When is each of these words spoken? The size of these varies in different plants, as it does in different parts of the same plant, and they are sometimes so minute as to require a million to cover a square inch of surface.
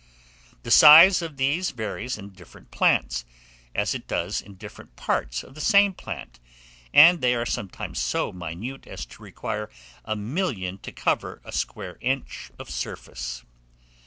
The 0.63 0.71
size 0.71 1.21
of 1.21 1.37
these 1.37 1.69
varies 1.69 2.17
in 2.17 2.29
different 2.29 2.71
plants, 2.71 3.23
as 3.75 3.93
it 3.93 4.07
does 4.07 4.41
in 4.41 4.55
different 4.55 4.95
parts 4.95 5.43
of 5.43 5.53
the 5.53 5.61
same 5.61 5.93
plant, 5.93 6.39
and 6.91 7.21
they 7.21 7.35
are 7.35 7.45
sometimes 7.45 7.99
so 7.99 8.31
minute 8.33 8.87
as 8.87 9.05
to 9.05 9.21
require 9.21 9.69
a 10.03 10.15
million 10.15 10.79
to 10.79 10.91
cover 10.91 11.39
a 11.43 11.51
square 11.51 11.99
inch 12.01 12.49
of 12.57 12.67
surface. 12.71 13.43